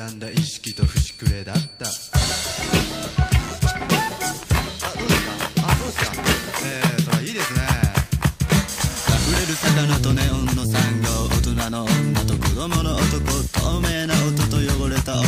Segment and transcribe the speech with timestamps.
[0.00, 1.90] 歪んだ意識と節くれだったあ
[4.96, 6.12] どうですかあどうですか
[6.64, 7.60] ええー、それいいですね
[9.28, 13.20] 溢れる魚とネオンの産業大人の女と子供の男
[13.52, 15.26] 透明な音と汚れた音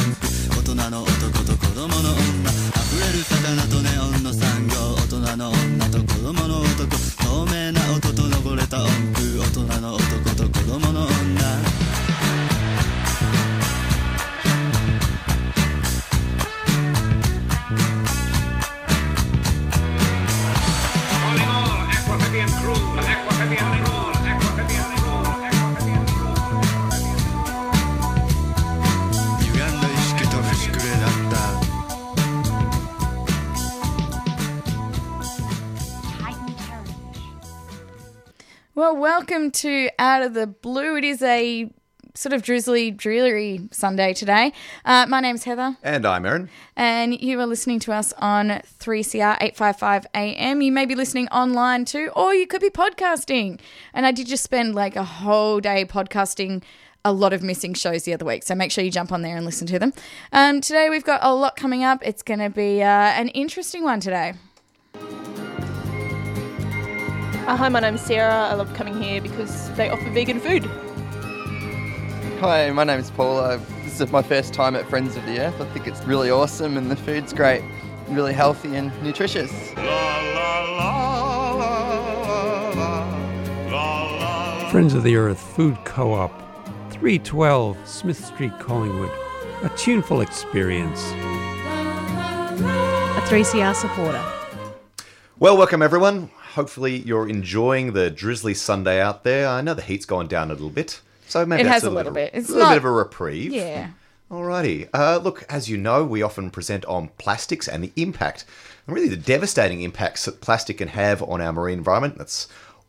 [0.56, 3.91] 大人の男と子供の女溢れる魚とネオン
[39.16, 40.96] welcome to Out of the Blue.
[40.96, 41.70] It is a
[42.14, 44.54] sort of drizzly, dreary Sunday today.
[44.86, 46.48] Uh, my name's Heather, And I'm Erin.
[46.76, 50.62] and you are listening to us on 3CR 855 AM.
[50.62, 53.60] You may be listening online too, or you could be podcasting.
[53.92, 56.62] And I did just spend like a whole day podcasting
[57.04, 59.36] a lot of missing shows the other week, so make sure you jump on there
[59.36, 59.92] and listen to them.
[60.32, 61.98] Um, today we've got a lot coming up.
[62.02, 64.32] It's going to be uh, an interesting one today.
[67.56, 68.48] Hi, my name's Sarah.
[68.50, 70.64] I love coming here because they offer vegan food.
[72.40, 73.38] Hi, my name is Paul.
[73.38, 75.60] Uh, this is my first time at Friends of the Earth.
[75.60, 77.62] I think it's really awesome and the food's great,
[78.08, 79.50] really healthy and nutritious.
[84.70, 86.32] Friends of the Earth Food Co op,
[86.90, 89.10] 312 Smith Street, Collingwood.
[89.62, 91.02] A tuneful experience.
[93.14, 94.24] a 3CR supporter.
[95.38, 96.30] Well, welcome everyone.
[96.54, 99.48] Hopefully you're enjoying the drizzly Sunday out there.
[99.48, 102.12] I know the heat's gone down a little bit, so maybe It has a little
[102.12, 102.30] bit.
[102.34, 103.52] It's a little not- bit of a reprieve.
[103.52, 103.88] Yeah.
[104.30, 104.88] Alrighty.
[104.94, 108.44] Uh, look, as you know, we often present on plastics and the impact,
[108.86, 112.16] and really the devastating impacts that plastic can have on our marine environment.
[112.18, 112.48] That's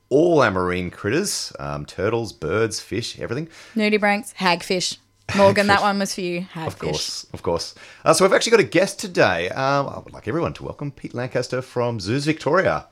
[0.09, 3.47] all our marine critters, um, turtles, birds, fish, everything.
[3.75, 4.97] Nudibranchs, hagfish.
[5.37, 6.41] Morgan, that one was for you.
[6.53, 6.67] Hagfish.
[6.67, 7.75] Of course, of course.
[8.03, 9.49] Uh, so we've actually got a guest today.
[9.49, 12.87] Um, I would like everyone to welcome Pete Lancaster from Zoos Victoria.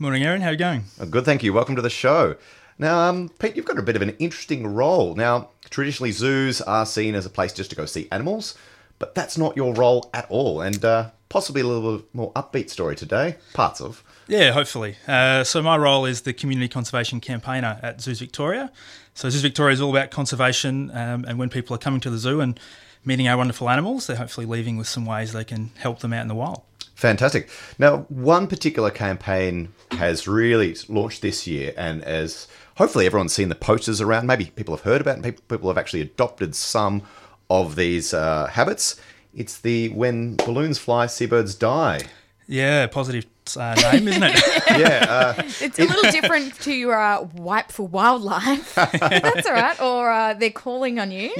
[0.00, 0.42] Morning, Erin.
[0.42, 0.84] How are you going?
[1.00, 1.52] Uh, Good, thank you.
[1.52, 2.36] Welcome to the show.
[2.78, 5.16] Now, um, Pete, you've got a bit of an interesting role.
[5.16, 8.56] Now, traditionally, zoos are seen as a place just to go see animals,
[9.00, 12.70] but that's not your role at all, and uh, possibly a little bit more upbeat
[12.70, 13.38] story today.
[13.54, 14.04] Parts of.
[14.28, 14.94] Yeah, hopefully.
[15.08, 18.70] Uh, so my role is the community conservation campaigner at Zoos Victoria.
[19.14, 22.18] So Zoos Victoria is all about conservation, um, and when people are coming to the
[22.18, 22.60] zoo and
[23.04, 26.22] meeting our wonderful animals, they're hopefully leaving with some ways they can help them out
[26.22, 26.62] in the wild.
[26.98, 27.48] Fantastic.
[27.78, 33.54] Now, one particular campaign has really launched this year, and as hopefully everyone's seen the
[33.54, 37.02] posters around, maybe people have heard about it, and people people have actually adopted some
[37.48, 39.00] of these uh, habits.
[39.32, 42.00] It's the When Balloons Fly, Seabirds Die.
[42.48, 43.26] Yeah, positive
[43.56, 44.42] uh, name, isn't it?
[44.76, 48.74] Yeah, uh, It's a little different to your uh, wipe for wildlife.
[48.74, 49.80] That's all right.
[49.80, 51.30] Or uh, they're calling on you.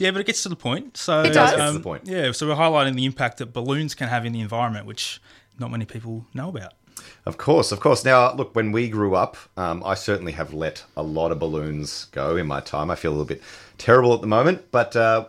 [0.00, 0.96] Yeah, but it gets to the point.
[0.96, 1.50] So It does.
[1.54, 2.06] Gets to the point.
[2.06, 5.20] Yeah, so we're highlighting the impact that balloons can have in the environment, which
[5.58, 6.72] not many people know about.
[7.26, 8.04] Of course, of course.
[8.04, 12.06] Now, look, when we grew up, um, I certainly have let a lot of balloons
[12.12, 12.90] go in my time.
[12.90, 13.42] I feel a little bit
[13.78, 15.26] terrible at the moment, but uh,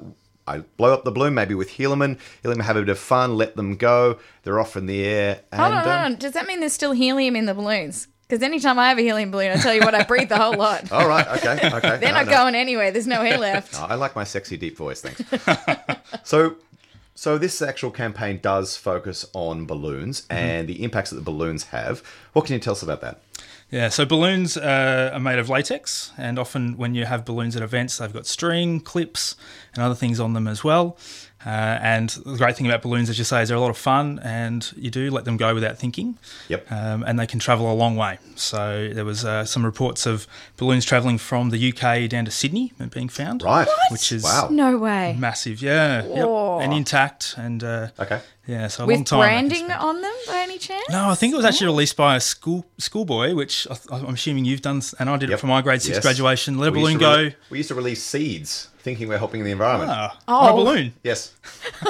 [0.47, 3.55] I blow up the balloon maybe with helium, helium have a bit of fun, let
[3.55, 4.19] them go.
[4.43, 5.41] They're off in the air.
[5.51, 6.15] And, Hold on, hold um, on.
[6.15, 8.07] Does that mean there's still helium in the balloons?
[8.31, 10.53] Because anytime I have a helium balloon, I tell you what, I breathe the whole
[10.55, 10.89] lot.
[10.89, 11.97] All right, okay, okay.
[11.99, 12.31] They're No, not no.
[12.31, 12.89] going anywhere.
[12.89, 13.73] There's no air left.
[13.73, 15.21] No, I like my sexy deep voice, thanks.
[16.23, 16.55] so,
[17.13, 22.01] so this actual campaign does focus on balloons and the impacts that the balloons have.
[22.31, 23.21] What can you tell us about that?
[23.69, 27.61] Yeah, so balloons uh, are made of latex, and often when you have balloons at
[27.61, 29.35] events, they've got string, clips,
[29.73, 30.97] and other things on them as well.
[31.45, 33.77] Uh, and the great thing about balloons, as you say, is they're a lot of
[33.77, 36.17] fun, and you do let them go without thinking.
[36.49, 36.71] Yep.
[36.71, 38.19] Um, and they can travel a long way.
[38.35, 40.27] So there was uh, some reports of
[40.57, 43.43] balloons travelling from the UK down to Sydney and being found.
[43.43, 43.67] Right.
[43.91, 44.49] Which is Wow.
[44.51, 45.15] No way.
[45.17, 46.27] massive, yeah, yep.
[46.63, 48.21] And intact, and uh, Okay.
[48.47, 49.19] yeah, so a long With time.
[49.19, 50.83] they branding on them by any chance?
[50.89, 54.45] No, I think it was actually released by a school schoolboy, which I, I'm assuming
[54.45, 55.37] you've done, and I did Yep.
[55.37, 56.03] it for my grade six Yes.
[56.03, 56.57] graduation.
[56.57, 57.17] Let a balloon go.
[57.29, 59.91] rele- we used to release seeds, thinking we're helping the environment.
[59.93, 60.35] Ah, Oh.
[60.35, 60.93] on a balloon.
[61.03, 61.33] Yes.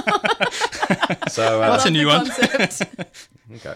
[1.30, 2.30] so uh, That's a new one.
[3.56, 3.76] okay.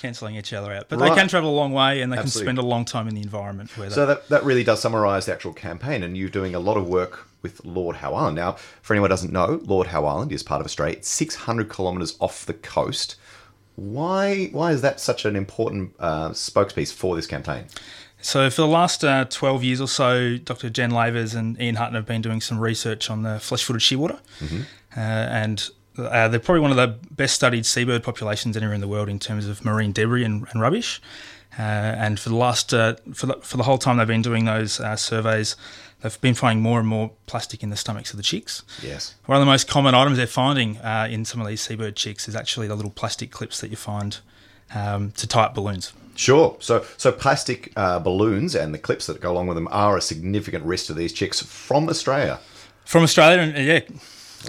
[0.00, 1.08] Cancelling each other out, but Right.
[1.10, 2.40] they can travel a long way, and they Absolutely.
[2.40, 3.76] can spend a long time in the environment.
[3.78, 6.76] Where So that, that really does summarise the actual campaign, and you're doing a lot
[6.76, 8.36] of work with Lord Howe Island.
[8.36, 10.96] Now, for anyone who doesn't know, Lord Howe Island is part of Australia.
[10.96, 13.16] It's 600 kilometres off the coast.
[13.76, 17.64] Why why is that such an important uh, spokespiece for this campaign?
[18.24, 20.70] So for the last uh, 12 years or so, Dr.
[20.70, 24.18] Jen Lavers and Ian Hutton have been doing some research on the flesh-footed shearwater,
[24.96, 25.68] uh, and
[25.98, 29.18] uh, they're probably one of the best studied seabird populations anywhere in the world in
[29.18, 31.02] terms of marine debris and, and rubbish.
[31.58, 34.46] Uh, and for the last uh, for the, for the whole time they've been doing
[34.46, 35.54] those uh, surveys,
[36.00, 38.62] they've been finding more and more plastic in the stomachs of the chicks.
[38.82, 39.16] Yes.
[39.26, 42.26] One of the most common items they're finding uh, in some of these seabird chicks
[42.26, 44.18] is actually the little plastic clips that you find
[44.74, 45.92] um, to tie up balloons.
[46.14, 46.56] Sure.
[46.60, 50.00] So so plastic uh, balloons and the clips that go along with them are a
[50.00, 52.38] significant risk to these chicks from Australia.
[52.84, 53.80] From Australia, and yeah,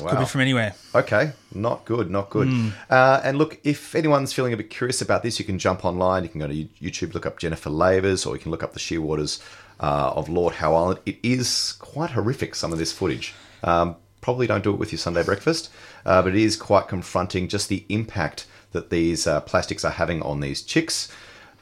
[0.02, 0.76] could be from anywhere.
[0.94, 2.74] Okay, not good, not good.
[2.90, 6.24] Uh, and look, if anyone's feeling a bit curious about this, you can jump online.
[6.24, 8.80] You can go to YouTube, look up Jennifer Lavers, or you can look up the
[8.80, 9.42] shearwaters
[9.80, 11.00] uh, of Lord Howe Island.
[11.06, 13.34] It is quite horrific, some of this footage.
[13.64, 15.70] Um, probably don't do it with your Sunday breakfast,
[16.06, 20.22] uh, but it is quite confronting just the impact that these uh, plastics are having
[20.22, 21.12] on these chicks.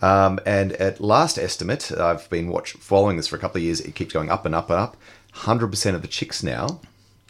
[0.04, 3.80] Um, and at last estimate, I've been watch- following this for a couple of years,
[3.80, 4.98] it keeps going up and up and up.
[5.34, 6.82] 100% of the chicks now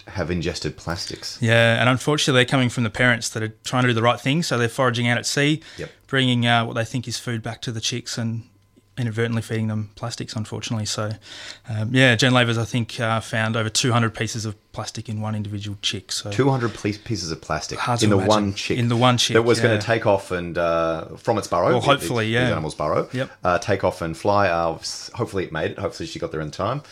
[0.07, 1.37] have ingested plastics.
[1.39, 4.19] Yeah, and unfortunately, they're coming from the parents that are trying to do the right
[4.19, 4.43] thing.
[4.43, 5.89] So they're foraging out at sea, Yep.
[6.07, 8.43] bringing uh, what they think is food back to the chicks and
[8.98, 10.86] inadvertently feeding them plastics, unfortunately.
[10.86, 11.12] So,
[11.68, 15.34] um, yeah, Jen Lavers, I think, uh, found over 200 pieces of plastic in one
[15.36, 16.12] individual chick.
[16.12, 16.74] So 200
[17.04, 18.28] pieces of plastic in the imagine.
[18.28, 18.78] one chick.
[18.78, 21.69] In the one chick, That was going to take off and, uh, from its burrow.
[21.72, 22.44] Well, the- hopefully, these, yeah.
[22.45, 23.10] These animals' burrow.
[23.12, 23.31] Yep.
[23.44, 24.48] Uh, take off and fly.
[24.48, 24.78] Uh,
[25.16, 25.80] hopefully it made it.
[25.80, 26.84] Hopefully she got there in time.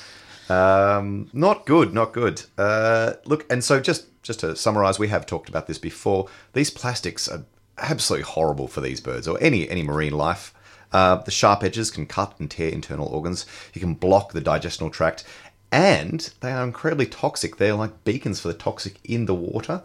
[0.49, 2.41] Um, not good, not good.
[2.57, 6.27] Uh, look, and so just, just to summarize, we have talked about this before.
[6.53, 7.43] These plastics are
[7.77, 10.53] absolutely horrible for these birds or any, any marine life.
[10.91, 13.45] Uh, the sharp edges can cut and tear internal organs.
[13.73, 15.23] You can block the digestional tract,
[15.71, 17.57] and they are incredibly toxic.
[17.57, 19.81] They're like beacons for the toxic in the water.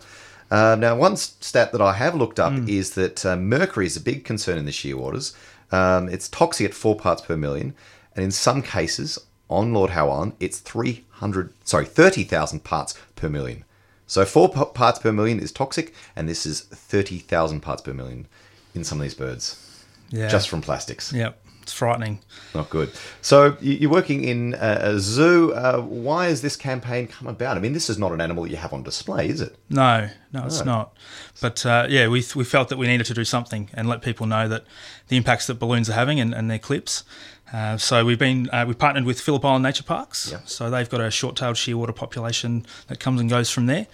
[0.50, 4.00] Uh, now, one stat that I have looked up is that uh, mercury is a
[4.00, 5.34] big concern in the shearwaters.
[5.72, 7.74] Um, it's toxic at four parts per million,
[8.14, 9.18] and in some cases
[9.50, 13.64] on Lord Howe Island, it's 300, sorry, 30,000 parts per million.
[14.06, 18.28] So four p- parts per million is toxic, and this is 30,000 parts per million
[18.74, 19.65] in some of these birds,
[20.10, 21.12] yeah, just from plastics.
[21.12, 22.20] Yep, it's frightening.
[22.54, 22.90] Not good.
[23.22, 25.52] So you- you're working in a zoo.
[25.52, 27.56] Uh, why has this campaign come about?
[27.56, 29.56] I mean, this is not an animal that you have on display, is it?
[29.70, 30.96] No, no, it's not.
[31.40, 34.26] But uh, yeah, we, we felt that we needed to do something and let people
[34.26, 34.64] know that
[35.08, 37.04] the impacts that balloons are having and, and their clips.
[37.52, 40.30] Uh, so we've been uh, we partnered with Phillip Island Nature Parks.
[40.32, 40.38] Yeah.
[40.46, 43.86] So they've got a short-tailed shearwater population that comes and goes from there.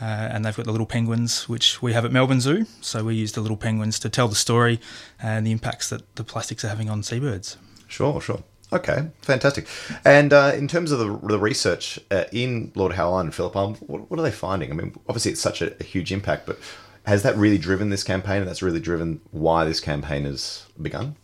[0.00, 2.66] Uh, and they've got the little penguins, which we have at Melbourne Zoo.
[2.80, 4.80] So we use the little penguins to tell the story
[5.20, 7.56] and the impacts that the plastics are having on seabirds.
[7.86, 8.42] Sure, sure.
[8.72, 9.66] Okay, fantastic.
[10.04, 13.54] And uh, in terms of the, the research uh, in Lord Howe Island and Phillip
[13.54, 14.70] Island, what, what are they finding?
[14.70, 16.58] I mean, obviously it's such a, a huge impact, but
[17.04, 18.38] has that really driven this campaign?
[18.38, 21.16] And that's really driven why this campaign has begun?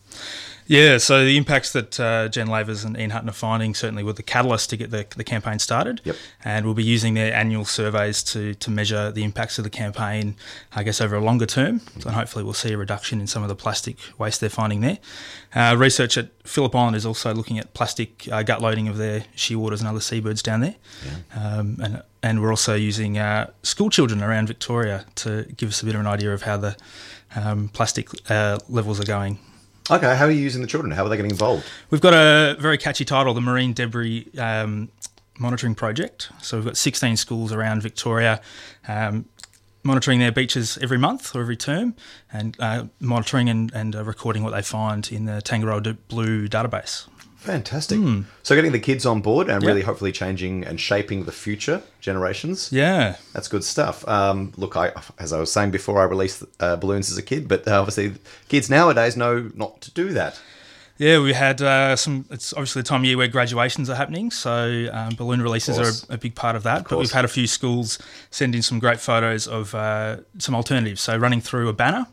[0.68, 4.12] Yeah, so the impacts that uh, Jen Lavers and Ian Hutton are finding certainly were
[4.12, 6.02] the catalyst to get the, the campaign started.
[6.04, 6.16] Yep.
[6.44, 10.36] And we'll be using their annual surveys to, to measure the impacts of the campaign,
[10.74, 11.80] I guess, over a longer term.
[11.94, 14.98] And hopefully we'll see a reduction in some of the plastic waste they're finding there.
[15.54, 19.20] Uh, research at Phillip Island is also looking at plastic uh, gut loading of their
[19.34, 20.76] shearwaters and other seabirds down there.
[21.34, 25.86] Um, and, and we're also using uh, school children around Victoria to give us a
[25.86, 26.76] bit of an idea of how the
[27.34, 29.38] um, plastic uh, levels are going.
[29.90, 30.92] Okay, how are you using the children?
[30.92, 31.64] How are they getting involved?
[31.90, 34.90] We've got a very catchy title, the Marine Debris um,
[35.38, 36.30] Monitoring Project.
[36.42, 38.42] So we've got 16 schools around Victoria
[38.86, 39.24] um,
[39.88, 41.94] monitoring their beaches every month or every term
[42.32, 47.08] and uh, monitoring and, and uh, recording what they find in the Tangaroa Blue database.
[47.38, 47.98] Fantastic.
[48.42, 49.68] So getting the kids on board and Yep.
[49.68, 52.70] really hopefully changing and shaping the future generations.
[52.72, 53.16] Yeah.
[53.32, 54.06] That's good stuff.
[54.08, 57.48] Um, look, I, as I was saying before, I released uh, balloons as a kid,
[57.48, 58.14] but uh, obviously
[58.48, 60.38] kids nowadays know not to do that.
[60.98, 62.26] Yeah, we had uh, some.
[62.30, 66.12] It's obviously the time of year where graduations are happening, so um, balloon releases are
[66.12, 66.88] a, a big part of that.
[66.88, 67.98] but we've had a few schools
[68.30, 71.00] send in some great photos of uh, some alternatives.
[71.00, 72.06] So running through a banner,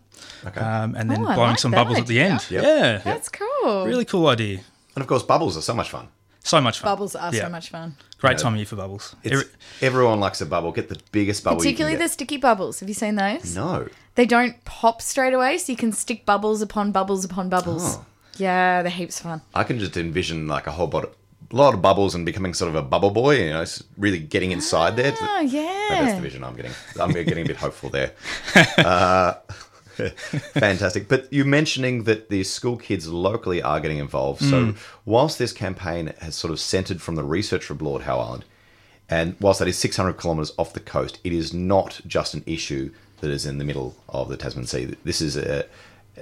[0.46, 0.62] Okay.
[0.62, 2.46] um, and then Oh, blowing like some that bubbles at the end.
[2.52, 2.64] Yep.
[2.64, 3.86] Yeah, That's cool.
[3.88, 4.60] really cool idea.
[4.96, 6.08] and of course, bubbles are so much fun.
[6.44, 6.92] So much fun.
[6.92, 7.46] Bubbles are Yeah.
[7.46, 7.96] so much fun.
[8.20, 9.16] Great time of year for bubbles.
[9.26, 9.46] Every-
[9.82, 10.72] everyone likes a bubble.
[10.72, 11.58] Get the biggest bubble.
[11.58, 12.82] Particularly you the sticky bubbles.
[12.82, 13.56] Have you seen those?
[13.56, 13.88] No.
[14.14, 17.98] They don't pop straight away, so you can stick bubbles upon bubbles upon bubbles.
[17.98, 18.06] Oh.
[18.38, 19.42] Yeah, they're heaps of fun.
[19.54, 21.16] I can just envision like a whole lot of,
[21.52, 23.38] lot of bubbles and becoming sort of a bubble boy.
[23.46, 23.66] You know,
[23.98, 25.14] really getting inside there.
[25.20, 26.72] Oh, Maybe that's the vision I'm getting.
[27.00, 28.12] I'm getting a bit hopeful there.
[28.78, 29.34] Uh,
[30.54, 31.08] fantastic.
[31.08, 34.42] But you mentioning that the school kids locally are getting involved.
[34.42, 34.78] So Mm.
[35.06, 38.46] whilst this campaign has sort of centred from the research from Lord Howe Island,
[39.10, 42.92] and whilst that is 600 kilometres off the coast, it is not just an issue
[43.22, 44.96] that is in the middle of the Tasman Sea.
[45.04, 45.66] This is a,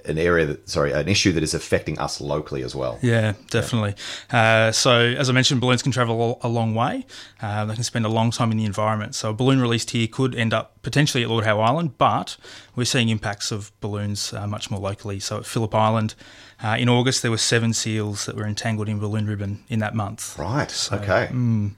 [0.06, 3.00] an area that, sorry, an issue that is affecting us locally as well.
[3.02, 3.96] Yeah, definitely.
[4.32, 7.06] Uh, so, as I mentioned, balloons can travel a long way.
[7.42, 9.16] Uh, they can spend a long time in the environment.
[9.16, 12.38] So, a balloon released here could end up potentially at Lord Howe Island, but
[12.76, 15.20] we're seeing impacts of balloons uh, much more locally.
[15.20, 16.16] So, at Phillip Island,
[16.64, 19.96] uh, in August, there were seven seals that were entangled in balloon ribbon in that
[19.96, 20.38] month.
[20.40, 20.90] Right.
[20.92, 21.30] okay.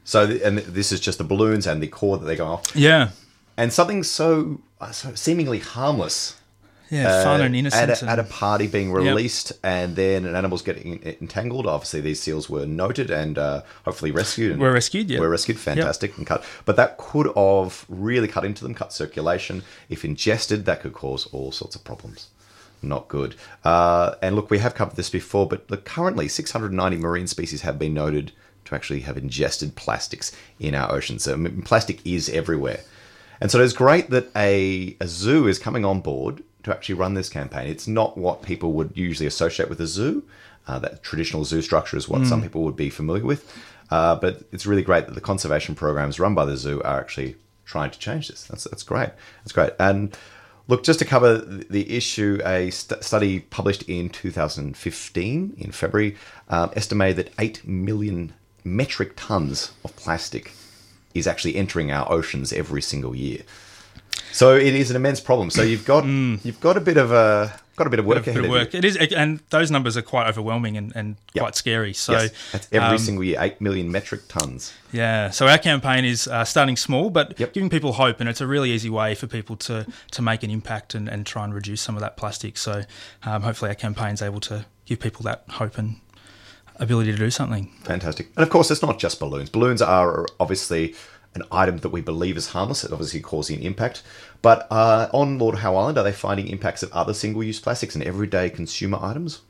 [0.03, 2.75] So, th- and this is just the balloons and the core that they go off,
[2.75, 3.09] Yeah,
[3.57, 6.35] and something so, uh, so seemingly harmless.
[6.89, 7.89] Yeah, fun uh, and innocent.
[7.89, 11.67] at a, and- at a party being released, and then an animal's getting entangled.
[11.67, 14.51] Obviously, these seals were noted and uh, hopefully rescued.
[14.53, 15.19] And Were rescued, yeah.
[15.19, 15.59] Were rescued.
[15.59, 16.43] Fantastic and cut.
[16.65, 19.63] But that could have really cut into them, cut circulation.
[19.89, 22.29] If ingested, that could cause all sorts of problems.
[22.81, 23.35] Not good.
[23.63, 27.79] Uh, and look, we have covered this before, but look, currently 690 marine species have
[27.79, 28.31] been noted
[28.65, 31.23] to actually have ingested plastics in our oceans.
[31.23, 32.81] So, I mean, plastic is everywhere.
[33.41, 37.13] And so it's great that a, a zoo is coming on board to actually run
[37.13, 37.67] this campaign.
[37.67, 40.23] It's not what people would usually associate with a zoo.
[40.67, 43.55] Uh, that traditional zoo structure is what some people would be familiar with.
[43.91, 47.35] Uh, but it's really great that the conservation programs run by the zoo are actually
[47.65, 48.45] trying to change this.
[48.45, 49.11] That's, that's great.
[49.43, 49.73] That's great.
[49.79, 50.17] And
[50.67, 56.17] look, just to cover the issue, a st- study published in 2015 in February
[56.49, 60.51] um, estimated that 8 million metric tons of plastic
[61.13, 63.43] is actually entering our oceans every single year.
[64.35, 65.49] So it is an immense problem.
[65.49, 68.35] So you've got you've got a bit of a got a bit of work bit
[68.35, 68.75] of of work.
[68.75, 71.41] It is, and those numbers are quite overwhelming and, and Yep.
[71.41, 71.93] quite scary.
[71.93, 74.73] So, yes, that's every um, single year, eight million metric tons.
[74.91, 77.53] Yeah, so our campaign is uh, starting small, but Yep.
[77.53, 80.49] giving people hope, and it's a really easy way for people to, to make an
[80.49, 82.57] impact and, and try and reduce some of that plastic.
[82.57, 82.83] So
[83.23, 85.97] um, hopefully our campaign's able to give people that hope and
[86.77, 87.71] ability to do something.
[87.83, 88.31] Fantastic.
[88.35, 89.49] And of course, it's not just balloons.
[89.49, 90.95] Balloons are obviously
[91.35, 92.83] an item that we believe is harmless.
[92.83, 94.01] It obviously causing an impact.
[94.41, 98.03] But uh, on Lord Howe Island, are they finding impacts of other single-use plastics and
[98.03, 99.41] everyday consumer items?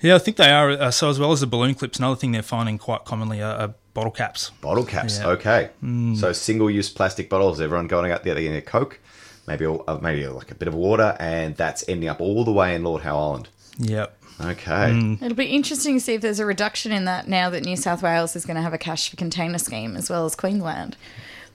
[0.00, 0.70] Yeah, I think they are.
[0.70, 3.56] Uh, so as well as the balloon clips, another thing they're finding quite commonly are,
[3.56, 4.50] are bottle caps.
[4.60, 5.18] Bottle caps.
[5.18, 5.28] Yeah.
[5.28, 5.70] Okay.
[6.16, 7.60] So single-use plastic bottles.
[7.60, 9.00] Everyone going out there they getting a Coke,
[9.46, 12.74] maybe uh, maybe like a bit of water, and that's ending up all the way
[12.74, 13.48] in Lord Howe Island.
[13.78, 14.16] Yep.
[14.40, 15.16] Okay.
[15.20, 18.02] It'll be interesting to see if there's a reduction in that now that New South
[18.02, 20.96] Wales is going to have a cash for container scheme as well as Queensland.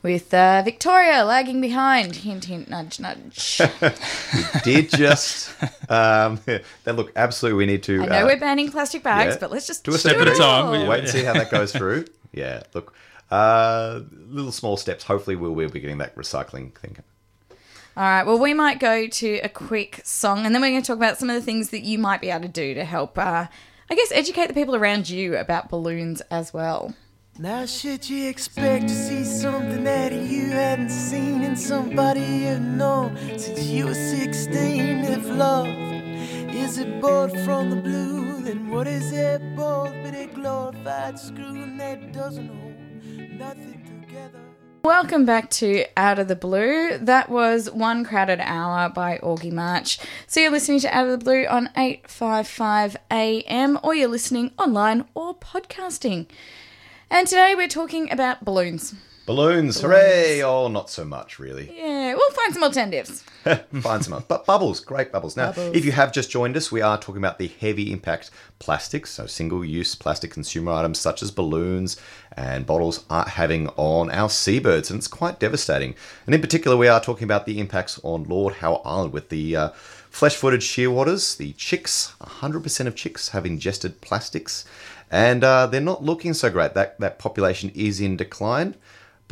[0.02, 2.18] With uh, Victoria lagging behind.
[2.18, 3.62] Hint, hint, nudge, nudge.
[4.66, 5.50] Did just
[5.90, 6.42] um,
[6.84, 7.14] then look?
[7.16, 8.02] Absolutely, we need to.
[8.02, 9.40] I know uh, we're banning plastic bags, yeah.
[9.40, 10.66] but let's just Do a do step at a time.
[10.66, 10.72] all.
[10.74, 12.04] We- wait and see how that goes through.
[12.34, 12.94] Yeah, look,
[13.32, 15.06] uh, little small steps.
[15.06, 16.98] Hopefully, we'll, we'll be getting that recycling thing.
[17.96, 18.26] All right.
[18.26, 21.20] Well, we might go to a quick song, and then we're going to talk about
[21.20, 23.46] some of the things that you might be able to do to help, uh,
[23.90, 26.96] I guess, educate the people around you about balloons as well.
[27.38, 33.16] Now should you expect to see something that you hadn't seen in somebody you've known
[33.40, 35.04] since you were 16?
[35.06, 35.68] If love
[36.56, 41.76] is it bought from the blue, then what is it bought but a glorified screw
[41.78, 43.83] that doesn't hold nothing?
[44.86, 46.98] Welcome back to Out of the Blue.
[46.98, 49.98] That was One Crowded Hour by Augie March.
[50.28, 55.06] So you're listening to Out of the Blue on 855 AM, or you're listening online
[55.16, 56.28] or podcasting.
[57.10, 58.94] And today we're talking about balloons.
[59.26, 60.42] Balloons, hooray!
[60.42, 61.72] Oh, not so much, really.
[61.74, 63.24] Yeah, we'll find some alternatives.
[63.82, 65.38] Find some, but bubbles, great bubbles.
[65.38, 69.12] Now, if you have just joined us, we are talking about the heavy impact plastics,
[69.12, 71.96] so single-use plastic consumer items such as balloons
[72.36, 75.96] and bottles are having on our seabirds, and it's quite devastating.
[76.26, 79.56] And in particular, we are talking about the impacts on Lord Howe Island with the
[79.56, 79.70] uh,
[80.10, 82.14] flesh-footed shearwaters, the chicks.
[82.22, 84.66] 100% of chicks have ingested plastics,
[85.10, 86.74] and uh, they're not looking so great.
[86.74, 88.76] That that population is in decline.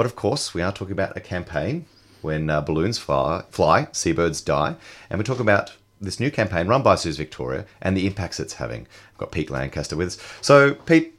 [0.02, 1.86] But of course, we are talking about a campaign
[2.24, 4.74] when uh, balloons fly, fly, seabirds die,
[5.12, 8.54] and we're talking about this new campaign run by Zoos Victoria and the impacts it's
[8.56, 8.88] having.
[9.12, 10.18] I've got Pete Lancaster with us.
[10.42, 11.14] So, Pete,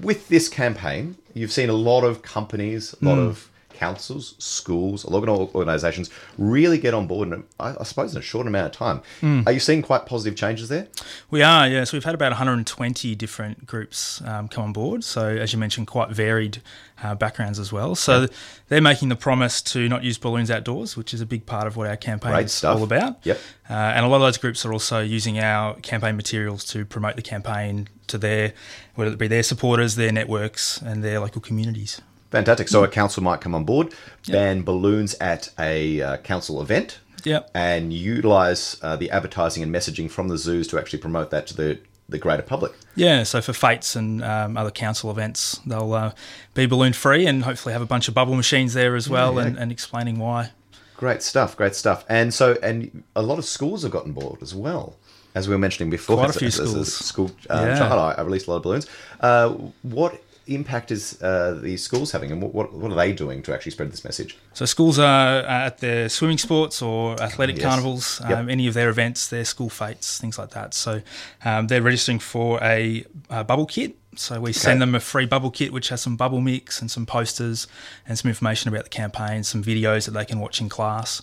[0.00, 3.26] with this campaign, you've seen a lot of companies, a lot Mm.
[3.30, 8.18] of councils, schools, a lot of organisations really get on board, in, I, suppose, in
[8.18, 9.02] a short amount of time.
[9.20, 9.46] Mm.
[9.46, 10.88] Are you seeing quite positive changes there?
[11.30, 11.84] We are, yeah.
[11.84, 15.04] So we've had about 120 different groups um, come on board.
[15.04, 16.62] So as you mentioned, quite varied
[17.02, 17.94] uh, backgrounds as well.
[17.94, 18.28] So
[18.68, 21.76] they're making the promise to not use balloons outdoors, which is a big part of
[21.76, 22.76] what our campaign Great is stuff.
[22.76, 23.18] all about.
[23.24, 23.38] Yep.
[23.68, 27.16] Uh, and a lot of those groups are also using our campaign materials to promote
[27.16, 28.52] the campaign to their,
[28.94, 32.00] whether it be their supporters, their networks, and their local communities.
[32.34, 32.68] Fantastic.
[32.68, 33.94] So a council might come on board,
[34.28, 37.50] ban balloons at a uh, council event, Yep.
[37.54, 41.56] and utilise uh, the advertising and messaging from the zoos to actually promote that to
[41.56, 42.72] the, the greater public.
[42.96, 46.12] Yeah, so for fetes and um, other council events, they'll uh,
[46.54, 49.46] be balloon free and hopefully have a bunch of bubble machines there as well Yeah.
[49.46, 50.50] And, and explaining why.
[50.96, 52.04] Great stuff, great stuff.
[52.08, 54.96] And so, and a lot of schools have gotten board as well.
[55.34, 56.94] As we were mentioning before, Quite a as few as schools.
[56.94, 57.78] school uh, Yeah.
[57.78, 58.86] child, I, I released a lot of balloons.
[59.20, 59.48] Uh,
[59.82, 63.54] what impact is uh, the schools having, and what, what, what are they doing to
[63.54, 64.36] actually spread this message?
[64.52, 67.64] So schools are at their swimming sports or athletic Yes.
[67.64, 68.38] carnivals, Yep.
[68.38, 70.74] um, any of their events, their school fetes, things like that.
[70.74, 71.02] So
[71.44, 73.96] um, they're registering for a, uh bubble kit.
[74.18, 77.06] So we send them a free bubble kit, which has some bubble mix and some
[77.06, 77.66] posters
[78.06, 81.22] and some information about the campaign, some videos that they can watch in class,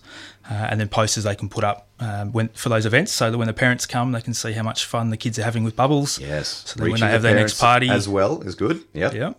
[0.49, 3.37] uh, and then posters they can put up um, when, for those events, so that
[3.37, 5.75] when the parents come, they can see how much fun the kids are having with
[5.75, 6.19] bubbles.
[6.19, 6.63] Yes.
[6.67, 8.83] So that when they have the their next party, as well is good.
[8.93, 9.13] Yep.
[9.13, 9.33] Yeah.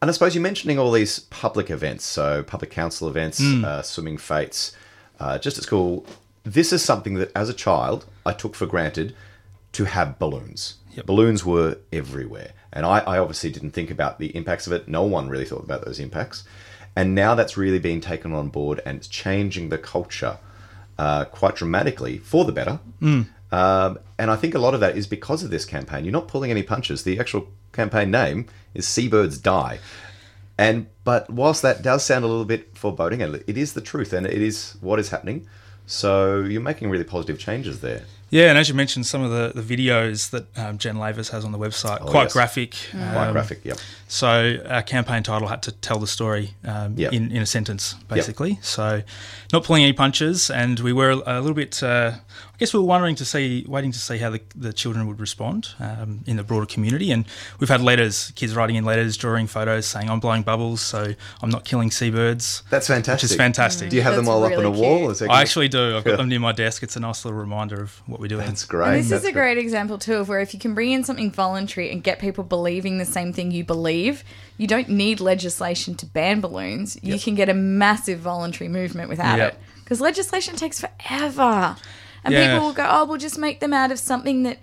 [0.00, 3.64] And I suppose you're mentioning all these public events, so public council events, Mm.
[3.64, 4.72] uh, swimming fetes,
[5.20, 6.04] uh, just at school.
[6.44, 9.14] This is something that, as a child, I took for granted
[9.72, 10.74] to have balloons.
[11.06, 14.88] Balloons were everywhere, and I, I obviously didn't think about the impacts of it.
[14.88, 16.44] No one really thought about those impacts,
[16.96, 20.38] and now that's really being taken on board, and it's changing the culture
[20.98, 22.80] uh, quite dramatically for the better.
[23.00, 23.28] Mm.
[23.50, 26.04] Um, and I think a lot of that is because of this campaign.
[26.04, 27.02] You're not pulling any punches.
[27.04, 29.78] The actual campaign name is Seabirds Die.
[30.58, 34.12] And but whilst that does sound a little bit foreboding, and it is the truth,
[34.12, 35.46] and it is what is happening.
[35.86, 38.04] So you're making really positive changes there.
[38.32, 41.44] Yeah, and as you mentioned, some of the, the videos that um, Jen Lavers has
[41.44, 42.32] on the website, Oh, quite yes.
[42.32, 42.74] graphic.
[42.90, 43.76] Quite graphic, yep.
[44.08, 47.12] So our campaign title had to tell the story um, Yep.
[47.12, 48.58] in, in a sentence, basically.
[48.62, 49.02] So
[49.52, 52.12] not pulling any punches, and we were a little bit, uh,
[52.62, 55.70] guess we were wondering to see, waiting to see how the, the children would respond
[55.80, 57.10] um, in the broader community.
[57.10, 57.24] And
[57.58, 61.50] we've had letters, kids writing in letters, drawing photos, saying, I'm blowing bubbles, so I'm
[61.50, 62.62] not killing seabirds.
[62.70, 63.24] That's fantastic.
[63.24, 63.90] Which is fantastic.
[63.90, 65.10] Do you have them all up on a wall?
[65.10, 65.96] Is I actually do.
[65.96, 66.16] I've got Yeah.
[66.18, 66.84] them near my desk.
[66.84, 68.46] It's a nice little reminder of what we're doing.
[68.46, 71.02] That's And this is a great example too of where if you can bring in
[71.02, 74.22] something voluntary and get people believing the same thing you believe,
[74.56, 76.96] you don't need legislation to ban balloons.
[77.02, 79.52] You can get a massive voluntary movement without Yep.
[79.54, 79.58] it.
[79.82, 81.76] Because legislation takes forever.
[82.24, 82.52] And Yeah.
[82.54, 84.58] people will go, oh, we'll just make them out of something that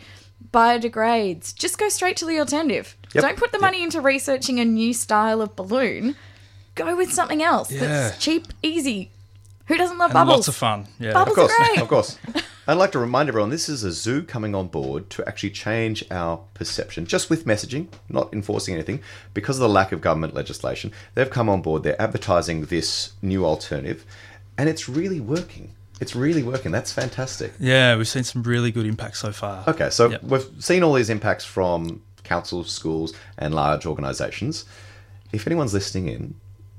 [0.53, 1.53] biodegrades.
[1.55, 2.95] Just go straight to the alternative.
[3.13, 3.21] Yep.
[3.23, 6.15] Don't put the money into researching a new style of balloon.
[6.75, 7.79] Go with something else Yeah.
[7.81, 9.11] that's cheap, easy.
[9.67, 10.35] Who doesn't love And bubbles?
[10.37, 10.87] lots of fun.
[10.99, 11.13] Yeah.
[11.13, 11.81] Bubbles of course, are great.
[11.81, 12.17] of course.
[12.67, 16.03] I'd like to remind everyone this is a zoo coming on board to actually change
[16.11, 19.01] our perception, just with messaging, not enforcing anything,
[19.33, 20.91] because of the lack of government legislation.
[21.15, 24.05] They've come on board, they're advertising this new alternative,
[24.57, 25.71] and it's really working.
[25.99, 26.71] It's really working.
[26.71, 27.53] That's fantastic.
[27.59, 29.63] Yeah, we've seen some really good impacts so far.
[29.67, 30.23] Okay, so Yep.
[30.23, 34.65] we've seen all these impacts from councils, schools, and large organisations.
[35.31, 36.35] If anyone's listening in,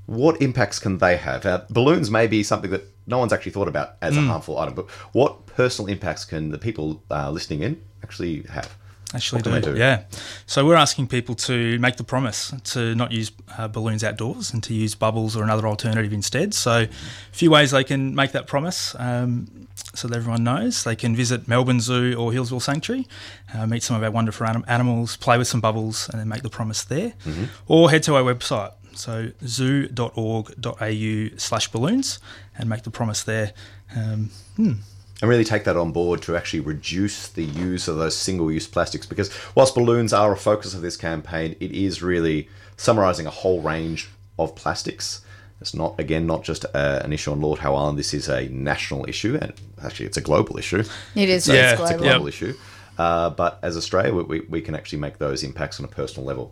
[0.07, 1.45] what impacts can they have?
[1.45, 4.27] Uh, balloons may be something that no one's actually thought about as a Mm.
[4.27, 8.75] harmful item, but what personal impacts can the people uh, listening in actually have?
[9.13, 9.51] Actually, do.
[9.51, 10.03] they Yeah.
[10.45, 14.63] So we're asking people to make the promise to not use uh, balloons outdoors and
[14.63, 16.53] to use bubbles or another alternative instead.
[16.53, 16.87] So, a
[17.31, 18.95] few ways they can make that promise.
[18.97, 23.07] Um, so that everyone knows, they can visit Melbourne Zoo or Healesville Sanctuary,
[23.53, 26.43] uh, meet some of our wonderful anim- animals, play with some bubbles, and then make
[26.43, 27.13] the promise there.
[27.25, 27.49] Mhm.
[27.67, 32.19] Or head to our website, so zoo.org.au slash balloons,
[32.57, 33.53] and make the promise there.
[33.95, 34.73] Um, hmm.
[35.21, 39.05] And really take that on board to actually reduce the use of those single-use plastics
[39.05, 43.61] because whilst balloons are a focus of this campaign it is really summarising a whole
[43.61, 45.21] range of plastics
[45.59, 48.47] it's not again not just uh, an issue on lord howe island this is a
[48.49, 49.53] national issue and
[49.83, 50.83] actually it's a global issue
[51.15, 52.03] It is, So it's it's, a global.
[52.03, 52.33] global Yep.
[52.33, 52.53] issue
[53.01, 56.25] uh, but as australia we, we, we can actually make those impacts on a personal
[56.31, 56.45] level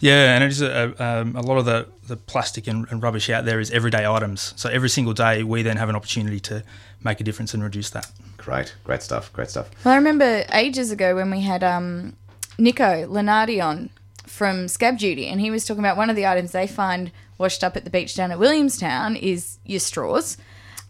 [0.00, 1.78] Yeah, and it is a, um, a lot of the,
[2.10, 4.40] the plastic and, and rubbish out there is everyday items.
[4.56, 6.62] So every single day, we then have an opportunity to
[7.02, 8.06] make a difference and reduce that.
[8.36, 10.30] great great stuff great stuff Well, I remember
[10.64, 12.16] ages ago when we had um,
[12.58, 13.90] Nico Lenardi on
[14.38, 17.62] from Scab Duty, and he was talking about one of the items they find washed
[17.66, 20.36] up at the beach down at Williamstown is your straws,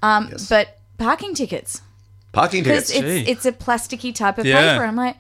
[0.03, 1.83] um, but parking tickets.
[2.37, 3.05] Parking because tickets.
[3.07, 3.31] it's Gee.
[3.33, 4.73] it's a plasticky type of Yeah.
[4.75, 4.85] paper.
[4.85, 5.17] I'm like,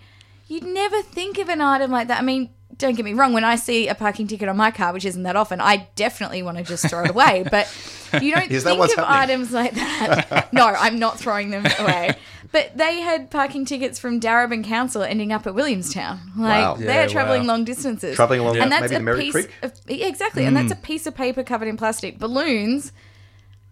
[0.48, 2.18] you'd never think of an item like that.
[2.20, 3.33] I mean, don't get me wrong.
[3.33, 6.42] When I see a parking ticket on my car, which isn't that often, I definitely
[6.42, 7.44] want to just throw it away.
[7.50, 7.66] But
[8.22, 9.18] you don't Is that think what's of happening?
[9.37, 10.52] items like that.
[10.52, 12.14] no, I'm not throwing them away.
[12.52, 16.20] But they had parking tickets from Darebin Council ending up at Williamstown.
[16.37, 16.74] Like Wow.
[16.76, 17.48] they're Yeah, traveling wow.
[17.55, 18.14] long distances.
[18.14, 19.50] Travelling along and that's maybe a the Merri piece Creek?
[19.62, 20.79] of yeah, exactly, and that's mm.
[20.79, 22.18] a piece of paper covered in plastic.
[22.18, 22.92] Balloons,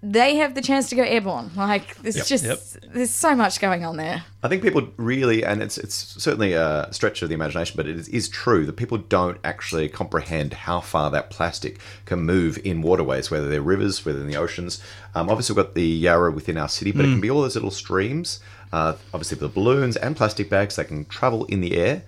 [0.06, 1.50] they have the chance to go airborne.
[1.56, 2.60] Like there's just Yep.
[2.92, 4.24] there's so much going on there.
[4.42, 7.96] I think people really, and it's it's certainly a stretch of the imagination, but it
[7.96, 12.82] is, is true that people don't actually comprehend how far that plastic can move in
[12.82, 14.82] waterways, whether they're rivers, whether in the oceans.
[15.14, 17.54] Um, obviously, we've got the Yarra within our city, but it can be all those
[17.54, 18.40] little streams.
[18.72, 22.02] Uh, obviously, the balloons and plastic bags that can travel in the air.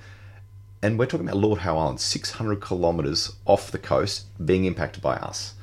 [0.83, 5.15] And we're talking about Lord Howe Island, 600 kilometres off the coast, being impacted by
[5.17, 5.55] us.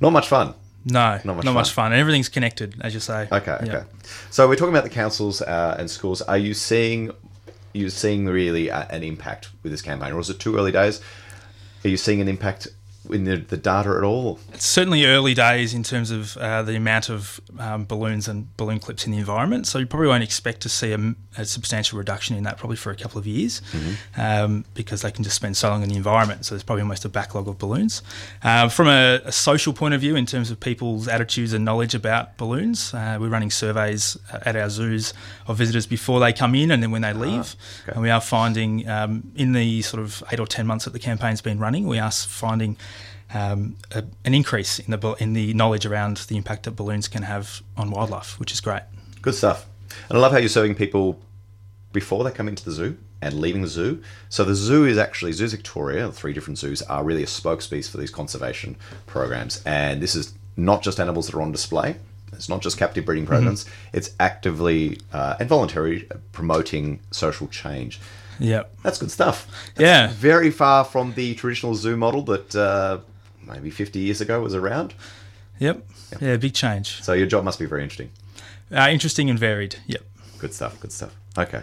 [0.00, 0.54] Not much fun.
[0.90, 1.92] No, Not much not much fun.
[1.92, 3.28] And everything's connected, as you say.
[3.30, 3.76] Okay, Yeah.
[3.76, 3.86] okay.
[4.30, 6.22] So we're talking about the councils uh, and schools.
[6.22, 7.10] Are you seeing
[7.74, 11.00] you seeing really uh, an impact with this campaign, or is it too early days?
[11.84, 12.68] Are you seeing an impact
[13.10, 14.38] in the, the data at all?
[14.52, 18.78] It's certainly early days in terms of uh, the amount of um, balloons and balloon
[18.80, 19.66] clips in the environment.
[19.66, 22.90] So you probably won't expect to see a, a substantial reduction in that probably for
[22.90, 23.62] a couple of years
[24.16, 26.44] um, because they can just spend so long in the environment.
[26.44, 28.02] So there's probably almost a backlog of balloons.
[28.42, 31.94] Uh, from a, a social point of view, in terms of people's attitudes and knowledge
[31.94, 35.14] about balloons, uh, we're running surveys at our zoos
[35.46, 37.56] of visitors before they come in and then when they leave.
[37.82, 37.92] okay.
[37.92, 40.98] And we are finding um, in the sort of eight or ten months that the
[40.98, 42.76] campaign's been running, we are finding
[43.34, 47.22] um, a, an increase in the in the knowledge around the impact that balloons can
[47.22, 48.82] have on wildlife, which is great.
[49.22, 49.66] Good stuff.
[50.08, 51.20] And I love how you're serving people
[51.92, 54.02] before they come into the zoo and leaving the zoo.
[54.28, 56.06] So the zoo is actually Zoos Victoria.
[56.06, 60.34] The three different zoos are really a spokespiece for these conservation programs, and this is
[60.56, 61.96] not just animals that are on display.
[62.32, 63.66] It's not just captive breeding programs.
[63.92, 68.00] It's actively uh, and voluntarily promoting social change.
[68.38, 69.46] Yeah, That's good stuff.
[69.74, 70.12] That's Yeah.
[70.12, 72.98] Very far from the traditional zoo model that uh,
[73.48, 74.94] maybe 50 years ago was around.
[75.58, 75.82] yep,
[76.20, 77.02] yeah, big change.
[77.02, 78.10] So your job must be very interesting.
[78.70, 79.76] Uh, interesting and varied.
[79.86, 80.02] Yep.
[80.38, 80.78] Good stuff.
[80.80, 81.16] Good stuff.
[81.36, 81.62] Okay.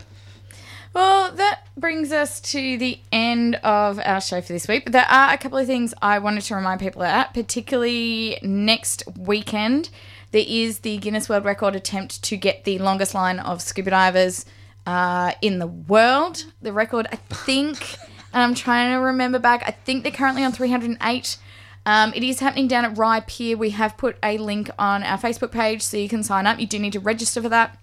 [0.93, 4.85] Well, that brings us to the end of our show for this week.
[4.85, 9.03] But there are a couple of things I wanted to remind people at, particularly next
[9.17, 9.89] weekend.
[10.31, 14.45] There is the Guinness World Record attempt to get the longest line of scuba divers
[14.85, 16.45] uh, in the world.
[16.61, 17.97] The record, I think,
[18.33, 21.37] and I'm trying to remember back, I think they're currently on 308.
[21.85, 23.57] Um, it is happening down at Rye Pier.
[23.57, 26.59] We have put a link on our Facebook page so you can sign up.
[26.59, 27.77] You do need to register for that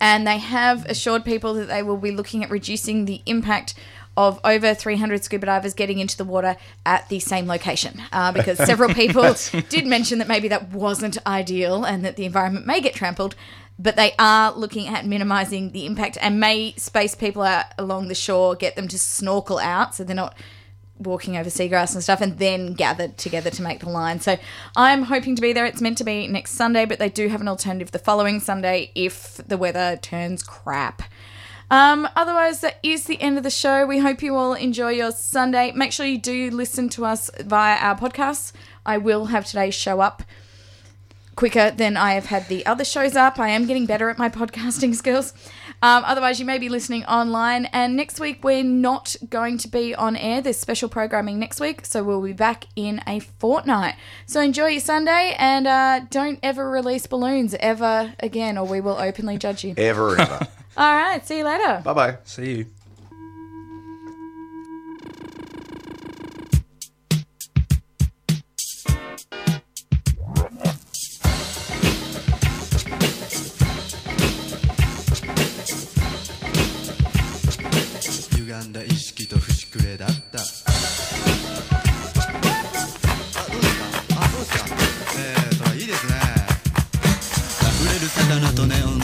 [0.00, 3.74] and they have assured people that they will be looking at reducing the impact
[4.16, 8.58] of over 300 scuba divers getting into the water at the same location uh, because
[8.66, 9.34] several people
[9.68, 13.34] did mention that maybe that wasn't ideal and that the environment may get trampled
[13.76, 18.14] but they are looking at minimizing the impact and may space people out along the
[18.14, 20.36] shore get them to snorkel out so they're not
[20.98, 24.20] walking over seagrass and stuff and then gathered together to make the line.
[24.20, 24.36] So
[24.76, 25.66] I'm hoping to be there.
[25.66, 28.90] It's meant to be next Sunday, but they do have an alternative the following Sunday
[28.94, 31.02] if the weather turns crap.
[31.70, 33.86] Um, otherwise, that is the end of the show.
[33.86, 35.72] We hope you all enjoy your Sunday.
[35.72, 38.52] Make sure you do listen to us via our podcasts.
[38.86, 40.22] I will have today's show up
[41.36, 43.38] quicker than I have had the other shows up.
[43.38, 45.32] I am getting better at my podcasting skills.
[45.82, 47.66] Um, otherwise, you may be listening online.
[47.66, 50.40] And next week, we're not going to be on air.
[50.40, 51.84] There's special programming next week.
[51.84, 53.94] So we'll be back in a fortnight.
[54.26, 58.96] So enjoy your Sunday and uh, don't ever release balloons ever again, or we will
[58.96, 59.74] openly judge you.
[59.76, 60.48] Ever and ever.
[60.76, 61.26] All right.
[61.26, 61.82] See you later.
[61.84, 62.18] bye bye.
[62.24, 62.66] See you.
[78.54, 80.14] 歪んだ意識と節くれだった。
[80.14, 80.42] あ
[83.50, 84.64] どうですかあそうですか
[85.18, 86.14] えー、それいいですね。
[87.82, 89.03] 溢れる魚とネオン